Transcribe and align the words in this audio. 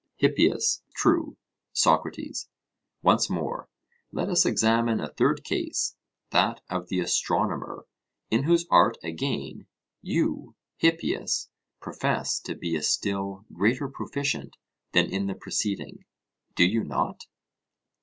HIPPIAS: 0.17 0.81
True. 0.95 1.37
SOCRATES: 1.73 2.49
Once 3.03 3.29
more 3.29 3.69
let 4.11 4.29
us 4.29 4.47
examine 4.47 4.99
a 4.99 5.13
third 5.13 5.43
case; 5.43 5.95
that 6.31 6.59
of 6.71 6.87
the 6.87 6.99
astronomer, 6.99 7.85
in 8.31 8.45
whose 8.45 8.65
art, 8.71 8.97
again, 9.03 9.67
you, 10.01 10.55
Hippias, 10.77 11.49
profess 11.79 12.39
to 12.39 12.55
be 12.55 12.75
a 12.75 12.81
still 12.81 13.45
greater 13.53 13.87
proficient 13.87 14.57
than 14.91 15.05
in 15.05 15.27
the 15.27 15.35
preceding 15.35 16.03
do 16.55 16.65
you 16.65 16.83
not? 16.83 17.27